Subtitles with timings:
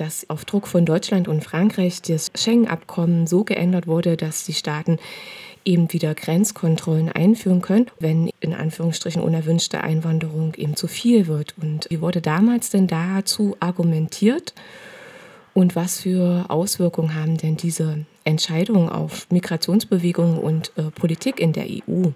[0.00, 4.98] dass auf Druck von Deutschland und Frankreich das Schengen-Abkommen so geändert wurde, dass die Staaten
[5.64, 11.54] eben wieder Grenzkontrollen einführen können, wenn in Anführungsstrichen unerwünschte Einwanderung eben zu viel wird.
[11.60, 14.54] Und wie wurde damals denn dazu argumentiert?
[15.52, 21.66] Und was für Auswirkungen haben denn diese Entscheidungen auf Migrationsbewegungen und äh, Politik in der
[21.66, 22.10] EU?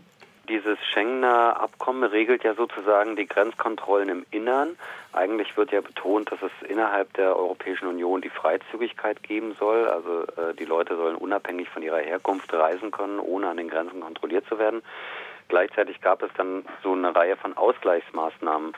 [0.48, 4.76] Dieses Schengener Abkommen regelt ja sozusagen die Grenzkontrollen im Innern.
[5.12, 9.88] Eigentlich wird ja betont, dass es innerhalb der Europäischen Union die Freizügigkeit geben soll.
[9.88, 14.00] Also äh, die Leute sollen unabhängig von ihrer Herkunft reisen können, ohne an den Grenzen
[14.00, 14.82] kontrolliert zu werden.
[15.48, 18.72] Gleichzeitig gab es dann so eine Reihe von Ausgleichsmaßnahmen.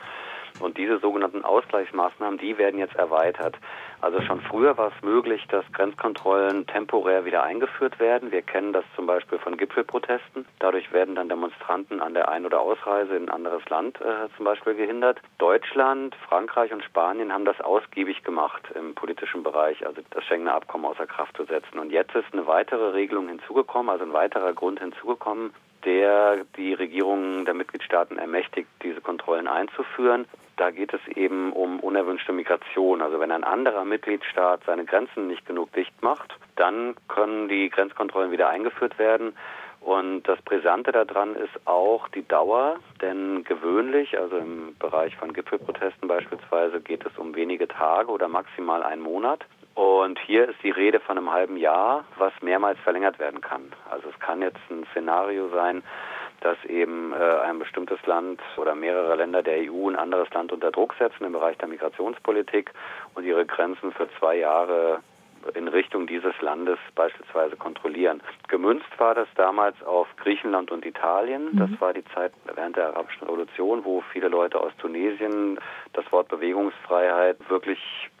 [0.59, 3.57] Und diese sogenannten Ausgleichsmaßnahmen, die werden jetzt erweitert.
[4.01, 8.31] Also schon früher war es möglich, dass Grenzkontrollen temporär wieder eingeführt werden.
[8.31, 10.45] Wir kennen das zum Beispiel von Gipfelprotesten.
[10.59, 14.45] Dadurch werden dann Demonstranten an der Ein- oder Ausreise in ein anderes Land äh, zum
[14.45, 15.19] Beispiel gehindert.
[15.37, 20.85] Deutschland, Frankreich und Spanien haben das ausgiebig gemacht im politischen Bereich, also das Schengener Abkommen
[20.85, 21.79] außer Kraft zu setzen.
[21.79, 25.51] Und jetzt ist eine weitere Regelung hinzugekommen, also ein weiterer Grund hinzugekommen,
[25.85, 30.25] der die Regierungen der Mitgliedstaaten ermächtigt, diese Kontrollen einzuführen.
[30.57, 33.01] Da geht es eben um unerwünschte Migration.
[33.01, 38.31] Also wenn ein anderer Mitgliedstaat seine Grenzen nicht genug dicht macht, dann können die Grenzkontrollen
[38.31, 39.35] wieder eingeführt werden.
[39.81, 46.07] Und das Brisante daran ist auch die Dauer, denn gewöhnlich, also im Bereich von Gipfelprotesten
[46.07, 49.45] beispielsweise, geht es um wenige Tage oder maximal einen Monat.
[49.75, 53.73] Und hier ist die Rede von einem halben Jahr, was mehrmals verlängert werden kann.
[53.89, 55.83] Also es kann jetzt ein Szenario sein,
[56.39, 60.71] dass eben äh, ein bestimmtes Land oder mehrere Länder der EU ein anderes Land unter
[60.71, 62.71] Druck setzen im Bereich der Migrationspolitik
[63.15, 65.01] und ihre Grenzen für zwei Jahre
[65.53, 68.21] in Richtung dieses Landes beispielsweise kontrollieren.
[68.47, 71.51] Gemünzt war das damals auf Griechenland und Italien.
[71.51, 71.59] Mhm.
[71.59, 75.59] Das war die Zeit während der arabischen Revolution, wo viele Leute aus Tunesien
[75.93, 77.79] das Wort Bewegungsfreiheit wirklich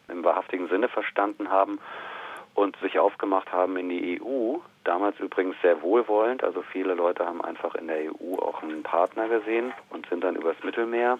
[0.09, 1.79] im wahrhaftigen Sinne verstanden haben
[2.53, 4.57] und sich aufgemacht haben in die EU.
[4.83, 9.27] Damals übrigens sehr wohlwollend, also viele Leute haben einfach in der EU auch einen Partner
[9.27, 11.19] gesehen und sind dann übers Mittelmeer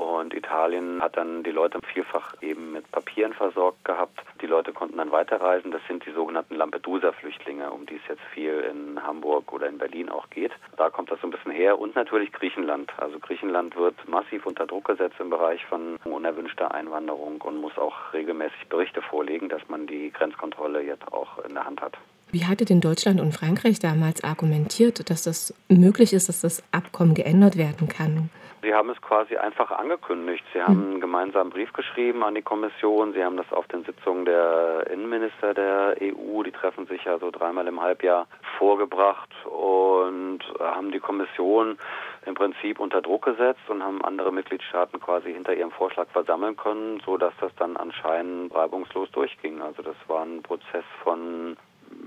[0.00, 4.18] und Italien hat dann die Leute vielfach eben mit Papieren versorgt gehabt.
[4.40, 5.72] Die Leute konnten dann weiterreisen.
[5.72, 10.08] Das sind die sogenannten Lampedusa-Flüchtlinge, um die es jetzt viel in Hamburg oder in Berlin
[10.08, 10.52] auch geht.
[10.78, 11.78] Da kommt das so ein bisschen her.
[11.78, 12.90] Und natürlich Griechenland.
[12.96, 18.14] Also Griechenland wird massiv unter Druck gesetzt im Bereich von unerwünschter Einwanderung und muss auch
[18.14, 21.98] regelmäßig Berichte vorlegen, dass man die Grenzkontrolle jetzt auch in der Hand hat.
[22.32, 27.12] Wie hatte denn Deutschland und Frankreich damals argumentiert, dass das möglich ist, dass das Abkommen
[27.12, 28.30] geändert werden kann?
[28.62, 30.44] Sie haben es quasi einfach angekündigt.
[30.52, 33.14] Sie haben einen gemeinsamen Brief geschrieben an die Kommission.
[33.14, 37.30] Sie haben das auf den Sitzungen der Innenminister der EU, die treffen sich ja so
[37.30, 38.26] dreimal im Halbjahr,
[38.58, 41.78] vorgebracht und haben die Kommission
[42.26, 47.00] im Prinzip unter Druck gesetzt und haben andere Mitgliedstaaten quasi hinter ihrem Vorschlag versammeln können,
[47.06, 49.62] so dass das dann anscheinend reibungslos durchging.
[49.62, 51.56] Also das war ein Prozess von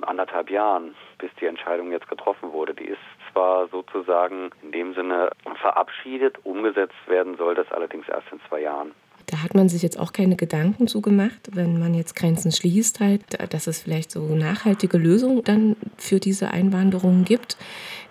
[0.02, 2.74] anderthalb Jahren, bis die Entscheidung jetzt getroffen wurde.
[2.74, 3.00] Die ist
[3.34, 8.92] zwar sozusagen in dem Sinne verabschiedet, umgesetzt werden soll das allerdings erst in zwei Jahren.
[9.28, 13.54] Da hat man sich jetzt auch keine Gedanken zugemacht, wenn man jetzt Grenzen schließt, halt,
[13.54, 17.58] dass es vielleicht so nachhaltige Lösungen dann für diese Einwanderung gibt.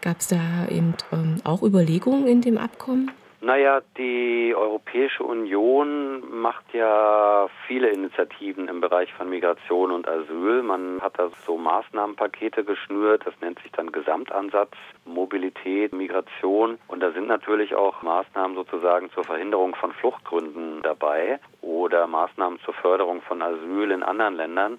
[0.01, 3.11] Gab es da eben ähm, auch Überlegungen in dem Abkommen?
[3.45, 10.63] Naja, die Europäische Union macht ja viele Initiativen im Bereich von Migration und Asyl.
[10.63, 14.71] Man hat da so Maßnahmenpakete geschnürt, das nennt sich dann Gesamtansatz,
[15.05, 16.79] Mobilität, Migration.
[16.87, 22.75] Und da sind natürlich auch Maßnahmen sozusagen zur Verhinderung von Fluchtgründen dabei oder Maßnahmen zur
[22.75, 24.79] Förderung von Asyl in anderen Ländern.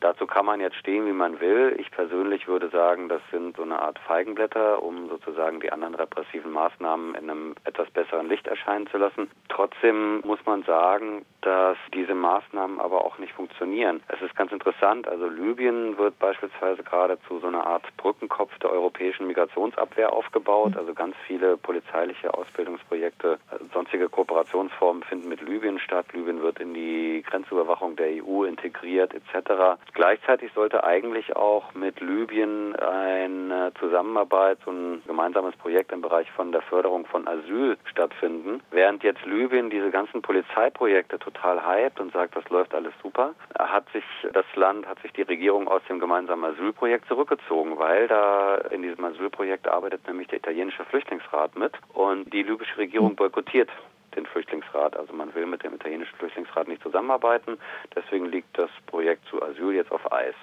[0.00, 1.76] Dazu kann man jetzt stehen, wie man will.
[1.78, 6.52] Ich persönlich würde sagen, das sind so eine Art Feigenblätter, um sozusagen die anderen repressiven
[6.52, 9.30] Maßnahmen in einem etwas besseren Licht erscheinen zu lassen.
[9.50, 14.02] Trotzdem muss man sagen, dass diese Maßnahmen aber auch nicht funktionieren.
[14.08, 18.70] Es ist ganz interessant, also Libyen wird beispielsweise gerade zu so einer Art Brückenkopf der
[18.70, 20.76] europäischen Migrationsabwehr aufgebaut.
[20.76, 23.38] Also ganz viele polizeiliche Ausbildungsprojekte,
[23.74, 26.06] sonstige Kooperationsformen finden mit Libyen statt.
[26.12, 29.78] Libyen wird in die Grenzüberwachung der EU integriert etc.
[29.92, 36.52] Gleichzeitig sollte eigentlich auch mit Libyen eine Zusammenarbeit, so ein gemeinsames Projekt im Bereich von
[36.52, 38.62] der Förderung von Asyl stattfinden.
[38.70, 43.84] Während jetzt Libyen diese ganzen Polizeiprojekte total hypt und sagt, das läuft alles super, hat
[43.92, 48.82] sich das Land, hat sich die Regierung aus dem gemeinsamen Asylprojekt zurückgezogen, weil da in
[48.82, 53.68] diesem Asylprojekt arbeitet nämlich der italienische Flüchtlingsrat mit und die libysche Regierung boykottiert
[54.16, 54.96] den Flüchtlingsrat.
[54.96, 57.58] Also man will mit dem italienischen Flüchtlingsrat nicht zusammenarbeiten.
[57.94, 60.34] Deswegen liegt das Projekt zu Asyl jetzt auf Eis.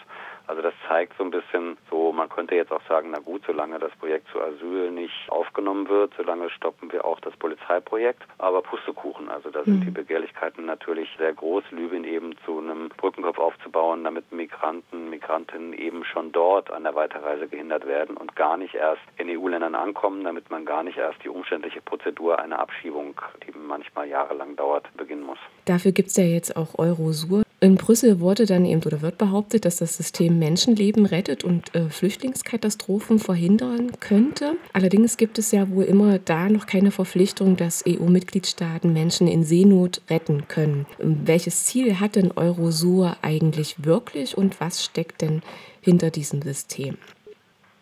[0.47, 3.79] Also das zeigt so ein bisschen so, man könnte jetzt auch sagen, na gut, solange
[3.79, 8.23] das Projekt zu Asyl nicht aufgenommen wird, solange stoppen wir auch das Polizeiprojekt.
[8.37, 9.85] Aber Pustekuchen, also da sind mhm.
[9.85, 16.05] die Begehrlichkeiten natürlich sehr groß, Libyen eben zu einem Brückenkopf aufzubauen, damit Migranten, Migrantinnen eben
[16.05, 20.49] schon dort an der Weiterreise gehindert werden und gar nicht erst in EU-Ländern ankommen, damit
[20.49, 25.39] man gar nicht erst die umständliche Prozedur einer Abschiebung, die manchmal jahrelang dauert, beginnen muss.
[25.65, 27.43] Dafür gibt es ja jetzt auch Eurosur.
[27.59, 31.89] In Brüssel wurde dann eben oder wird behauptet, dass das System Menschenleben rettet und äh,
[31.89, 34.57] Flüchtlingskatastrophen verhindern könnte.
[34.73, 40.01] Allerdings gibt es ja wohl immer da noch keine Verpflichtung, dass EU-Mitgliedstaaten Menschen in Seenot
[40.07, 40.85] retten können.
[40.99, 45.41] Welches Ziel hat denn Eurosur eigentlich wirklich und was steckt denn
[45.81, 46.97] hinter diesem System?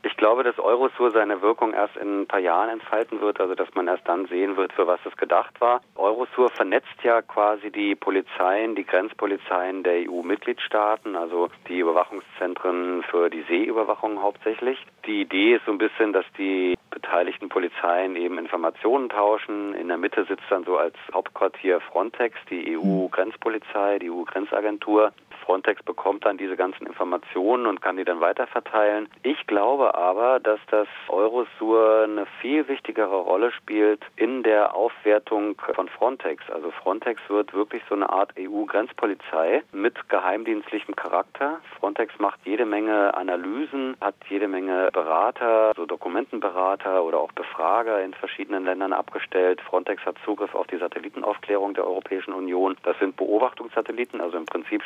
[0.05, 3.73] Ich glaube, dass Eurosur seine Wirkung erst in ein paar Jahren entfalten wird, also dass
[3.73, 5.81] man erst dann sehen wird, für was es gedacht war.
[5.95, 13.41] Eurosur vernetzt ja quasi die Polizeien, die Grenzpolizeien der EU-Mitgliedstaaten, also die Überwachungszentren für die
[13.49, 14.77] Seeüberwachung hauptsächlich.
[15.07, 19.73] Die Idee ist so ein bisschen, dass die beteiligten Polizeien eben Informationen tauschen.
[19.73, 25.13] In der Mitte sitzt dann so als Hauptquartier Frontex, die EU-Grenzpolizei, die EU-Grenzagentur.
[25.45, 29.07] Frontex bekommt dann diese ganzen Informationen und kann die dann weiterverteilen.
[29.23, 35.87] Ich glaube aber, dass das Eurosur eine viel wichtigere Rolle spielt in der Aufwertung von
[35.87, 36.43] Frontex.
[36.49, 41.59] Also Frontex wird wirklich so eine Art EU-Grenzpolizei mit geheimdienstlichem Charakter.
[41.79, 48.13] Frontex macht jede Menge Analysen, hat jede Menge Berater, so Dokumentenberater oder auch Befrager in
[48.13, 49.61] verschiedenen Ländern abgestellt.
[49.61, 52.75] Frontex hat Zugriff auf die Satellitenaufklärung der Europäischen Union.
[52.83, 54.83] Das sind Beobachtungssatelliten, also im Prinzip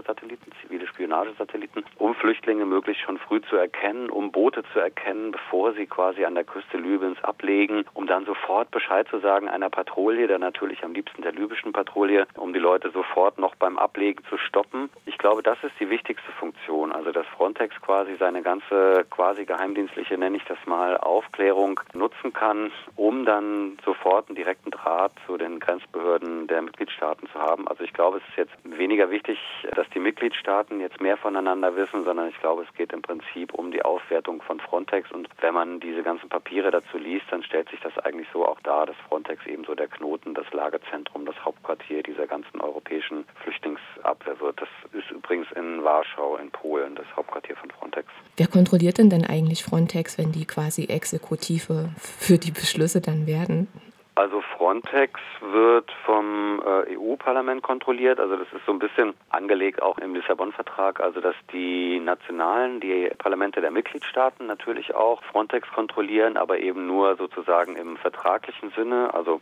[0.00, 5.74] Spionagesatelliten, zivile Spionagesatelliten, um Flüchtlinge möglichst schon früh zu erkennen, um Boote zu erkennen, bevor
[5.74, 10.26] sie quasi an der Küste Libyens ablegen, um dann sofort Bescheid zu sagen einer Patrouille,
[10.26, 14.38] dann natürlich am liebsten der libyschen Patrouille, um die Leute sofort noch beim Ablegen zu
[14.38, 14.88] stoppen.
[15.06, 20.16] Ich glaube, das ist die wichtigste Funktion, also dass Frontex quasi seine ganze quasi geheimdienstliche,
[20.16, 25.60] nenne ich das mal, Aufklärung nutzen kann, um dann sofort einen direkten Draht zu den
[25.60, 27.68] Grenzbehörden der Mitgliedstaaten zu haben.
[27.68, 29.38] Also ich glaube, es ist jetzt weniger wichtig,
[29.74, 33.70] dass die Mitgliedstaaten jetzt mehr voneinander wissen, sondern ich glaube, es geht im Prinzip um
[33.70, 35.10] die Auswertung von Frontex.
[35.12, 38.60] Und wenn man diese ganzen Papiere dazu liest, dann stellt sich das eigentlich so auch
[38.60, 44.40] dar, dass Frontex eben so der Knoten, das Lagezentrum, das Hauptquartier dieser ganzen europäischen Flüchtlingsabwehr
[44.40, 44.60] wird.
[44.60, 48.08] Das ist übrigens in Warschau in Polen, das Hauptquartier von Frontex.
[48.36, 53.68] Wer kontrolliert denn dann eigentlich Frontex, wenn die quasi Exekutive für die Beschlüsse dann werden?
[54.14, 58.18] Also Frontex wird vom äh, EU-Parlament kontrolliert.
[58.18, 61.00] Also das ist so ein bisschen angelegt auch im Lissabon-Vertrag.
[61.00, 67.16] Also dass die nationalen, die Parlamente der Mitgliedstaaten natürlich auch Frontex kontrollieren, aber eben nur
[67.16, 69.14] sozusagen im vertraglichen Sinne.
[69.14, 69.40] Also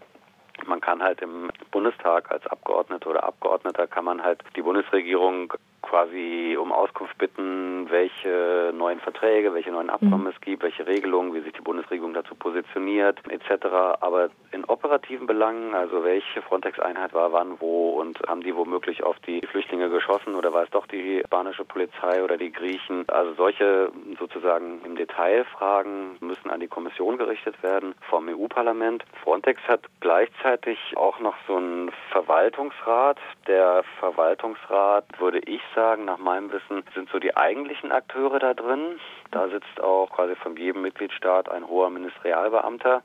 [0.66, 6.56] man kann halt im Bundestag als Abgeordneter oder Abgeordneter kann man halt die Bundesregierung quasi
[6.60, 10.32] um Auskunft bitten, welche neuen Verträge, welche neuen Abkommen mhm.
[10.34, 13.66] es gibt, welche Regelungen, wie sich die Bundesregierung dazu positioniert, etc.
[14.00, 14.28] Aber
[14.68, 19.88] operativen Belangen, also welche Frontex-Einheit war wann wo und haben die womöglich auf die Flüchtlinge
[19.88, 23.04] geschossen oder war es doch die spanische Polizei oder die Griechen?
[23.08, 29.04] Also solche sozusagen im Detail Fragen müssen an die Kommission gerichtet werden vom EU-Parlament.
[29.22, 33.18] Frontex hat gleichzeitig auch noch so einen Verwaltungsrat.
[33.46, 38.98] Der Verwaltungsrat, würde ich sagen, nach meinem Wissen, sind so die eigentlichen Akteure da drin.
[39.30, 43.02] Da sitzt auch quasi von jedem Mitgliedstaat ein hoher Ministerialbeamter.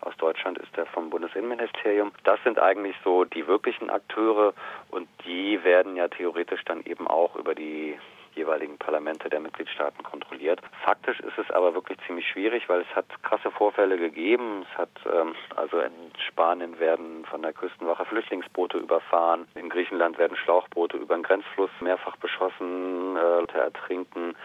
[0.00, 2.12] Aus Deutschland ist der vom Bundesinnenministerium.
[2.24, 4.54] Das sind eigentlich so die wirklichen Akteure
[4.90, 7.98] und die werden ja theoretisch dann eben auch über die
[8.36, 10.60] jeweiligen Parlamente der Mitgliedstaaten kontrolliert.
[10.84, 14.66] Faktisch ist es aber wirklich ziemlich schwierig, weil es hat krasse Vorfälle gegeben.
[14.70, 15.92] Es hat ähm, also in
[16.28, 19.48] Spanien werden von der Küstenwache Flüchtlingsboote überfahren.
[19.54, 24.36] In Griechenland werden Schlauchboote über den Grenzfluss mehrfach beschossen, äh, ertrinken.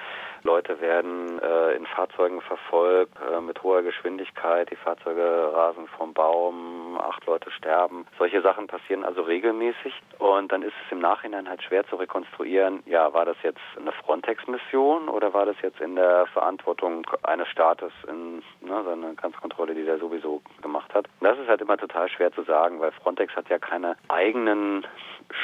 [0.43, 4.69] Leute werden äh, in Fahrzeugen verfolgt äh, mit hoher Geschwindigkeit.
[4.71, 8.05] Die Fahrzeuge rasen vom Baum, acht Leute sterben.
[8.17, 9.93] Solche Sachen passieren also regelmäßig.
[10.19, 13.91] Und dann ist es im Nachhinein halt schwer zu rekonstruieren, ja, war das jetzt eine
[13.91, 19.85] Frontex-Mission oder war das jetzt in der Verantwortung eines Staates in ne, seine Grenzkontrolle, die
[19.85, 20.41] der sowieso
[20.81, 21.07] gemacht hat?
[21.21, 24.85] Das ist halt immer total schwer zu sagen, weil Frontex hat ja keine eigenen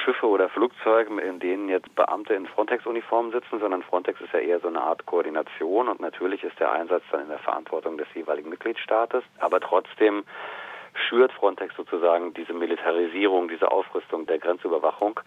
[0.03, 4.59] Schiffe oder Flugzeuge, in denen jetzt Beamte in Frontex-Uniformen sitzen, sondern Frontex ist ja eher
[4.59, 8.49] so eine Art Koordination und natürlich ist der Einsatz dann in der Verantwortung des jeweiligen
[8.49, 9.23] Mitgliedstaates.
[9.39, 10.23] Aber trotzdem
[11.07, 15.19] schürt Frontex sozusagen diese Militarisierung, diese Aufrüstung der Grenzüberwachung,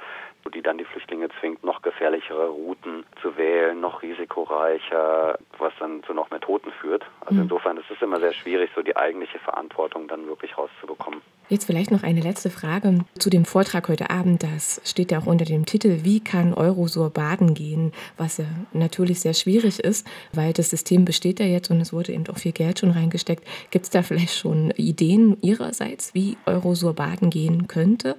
[0.54, 6.14] die dann die Flüchtlinge zwingt, noch gefährlichere Routen zu wählen, noch risikoreicher, was dann zu
[6.14, 7.04] noch mehr Toten führt.
[7.20, 7.42] Also mhm.
[7.42, 11.20] insofern ist es immer sehr schwierig, so die eigentliche Verantwortung dann wirklich rauszubekommen.
[11.50, 14.44] Jetzt vielleicht noch eine letzte Frage zu dem Vortrag heute Abend.
[14.44, 17.92] Das steht ja auch unter dem Titel Wie kann Eurosur baden gehen?
[18.16, 22.12] Was ja natürlich sehr schwierig ist, weil das System besteht ja jetzt und es wurde
[22.12, 23.44] eben auch viel Geld schon reingesteckt.
[23.72, 28.16] Gibt es da vielleicht schon Ideen Ihrerseits, wie Eurosur baden gehen könnte?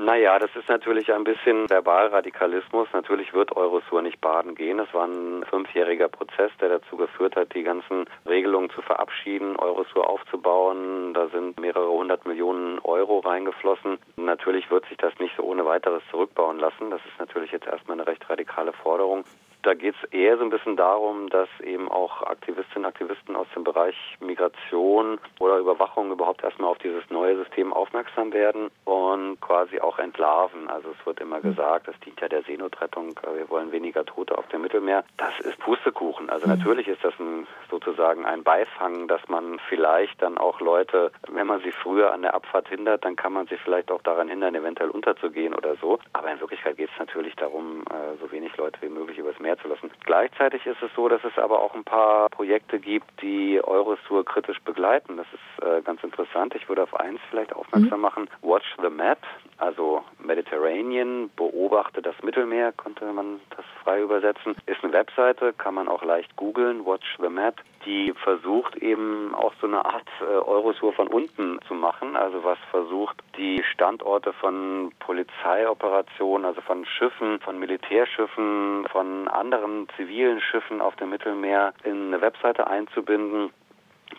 [0.00, 2.86] Naja, das ist natürlich ein bisschen Verbalradikalismus.
[2.92, 4.78] Natürlich wird Eurosur nicht baden gehen.
[4.78, 10.08] Es war ein fünfjähriger Prozess, der dazu geführt hat, die ganzen Regelungen zu verabschieden, Eurosur
[10.08, 11.14] aufzubauen.
[11.14, 13.98] Da sind mehrere hundert Millionen Euro reingeflossen.
[14.16, 16.90] Natürlich wird sich das nicht so ohne weiteres zurückbauen lassen.
[16.90, 19.24] Das ist natürlich jetzt erstmal eine recht radikale Forderung.
[19.62, 23.46] Da geht es eher so ein bisschen darum, dass eben auch Aktivistinnen und Aktivisten aus
[23.54, 29.80] dem Bereich Migration oder Überwachung überhaupt erstmal auf dieses neue System aufmerksam werden und quasi
[29.80, 30.68] auch entlarven.
[30.68, 34.46] Also es wird immer gesagt, das dient ja der Seenotrettung, wir wollen weniger Tote auf
[34.48, 35.04] dem Mittelmeer.
[35.16, 36.30] Das ist Pustekuchen.
[36.30, 36.54] Also mhm.
[36.54, 41.60] natürlich ist das ein, sozusagen ein Beifang, dass man vielleicht dann auch Leute, wenn man
[41.60, 44.90] sie früher an der Abfahrt hindert, dann kann man sie vielleicht auch daran hindern, eventuell
[44.90, 45.98] unterzugehen oder so.
[46.12, 49.57] Aber in Wirklichkeit geht es natürlich darum, äh, so wenig Leute wie möglich übers Meer
[49.60, 49.90] zu lassen.
[50.04, 54.60] Gleichzeitig ist es so, dass es aber auch ein paar Projekte gibt, die Eurosur kritisch
[54.62, 55.16] begleiten.
[55.16, 56.54] Das ist äh, ganz interessant.
[56.54, 58.02] Ich würde auf eins vielleicht aufmerksam mhm.
[58.02, 58.30] machen.
[58.42, 59.18] Watch the Map,
[59.58, 64.56] also Mediterranean, beobachte das Mittelmeer, könnte man das frei übersetzen.
[64.66, 69.52] Ist eine Webseite, kann man auch leicht googeln, Watch the Map die versucht eben auch
[69.60, 74.92] so eine Art äh, Eurosur von unten zu machen, also was versucht, die Standorte von
[75.00, 82.20] Polizeioperationen, also von Schiffen, von Militärschiffen, von anderen zivilen Schiffen auf dem Mittelmeer in eine
[82.20, 83.50] Webseite einzubinden,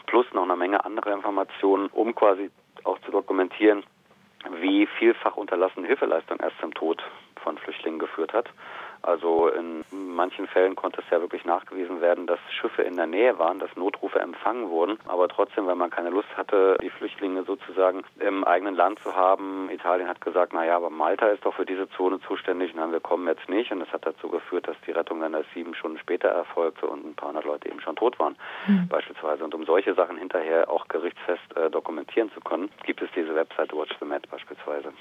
[0.05, 2.49] plus noch eine Menge andere Informationen, um quasi
[2.83, 3.83] auch zu dokumentieren,
[4.61, 7.03] wie vielfach unterlassene Hilfeleistung erst zum Tod
[7.43, 8.49] von Flüchtlingen geführt hat.
[9.01, 13.39] Also in manchen Fällen konnte es ja wirklich nachgewiesen werden, dass Schiffe in der Nähe
[13.39, 14.97] waren, dass Notrufe empfangen wurden.
[15.07, 19.69] Aber trotzdem, weil man keine Lust hatte, die Flüchtlinge sozusagen im eigenen Land zu haben,
[19.71, 23.27] Italien hat gesagt, naja, aber Malta ist doch für diese Zone zuständig, nein, wir kommen
[23.27, 23.71] jetzt nicht.
[23.71, 27.05] Und das hat dazu geführt, dass die Rettung dann erst sieben Stunden später erfolgte und
[27.05, 28.35] ein paar hundert Leute eben schon tot waren,
[28.67, 28.87] mhm.
[28.89, 29.43] beispielsweise.
[29.43, 33.73] Und um solche Sachen hinterher auch gerichtsfest äh, dokumentieren zu können, gibt es diese Website
[33.73, 34.91] Watch the Met beispielsweise.